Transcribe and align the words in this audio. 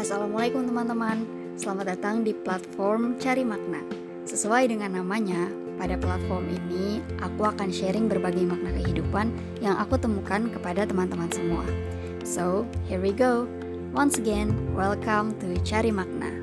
Assalamualaikum 0.00 0.64
teman-teman, 0.64 1.28
selamat 1.60 1.92
datang 1.92 2.24
di 2.24 2.32
platform 2.32 3.20
Cari 3.20 3.44
Makna. 3.44 3.84
Sesuai 4.24 4.72
dengan 4.72 4.96
namanya, 4.96 5.52
pada 5.76 6.00
platform 6.00 6.48
ini 6.56 7.04
aku 7.20 7.44
akan 7.44 7.68
sharing 7.68 8.08
berbagai 8.08 8.48
makna 8.48 8.72
kehidupan 8.80 9.28
yang 9.60 9.76
aku 9.76 10.00
temukan 10.00 10.48
kepada 10.56 10.88
teman-teman 10.88 11.28
semua. 11.28 11.68
So, 12.24 12.64
here 12.88 12.96
we 12.96 13.12
go. 13.12 13.44
Once 13.92 14.16
again, 14.16 14.72
welcome 14.72 15.36
to 15.36 15.52
Cari 15.68 15.92
Makna. 15.92 16.39